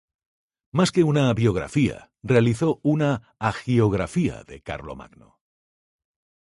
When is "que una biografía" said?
0.91-2.09